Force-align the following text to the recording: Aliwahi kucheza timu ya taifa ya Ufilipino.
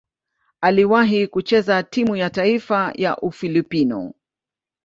Aliwahi 0.61 1.27
kucheza 1.27 1.83
timu 1.83 2.15
ya 2.15 2.29
taifa 2.29 2.93
ya 2.95 3.17
Ufilipino. 3.17 4.13